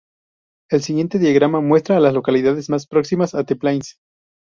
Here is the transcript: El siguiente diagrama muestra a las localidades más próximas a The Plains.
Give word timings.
El 0.71 0.81
siguiente 0.81 1.19
diagrama 1.19 1.59
muestra 1.61 1.95
a 1.95 1.99
las 1.99 2.15
localidades 2.15 2.71
más 2.71 2.87
próximas 2.87 3.35
a 3.35 3.43
The 3.43 3.55
Plains. 3.55 3.97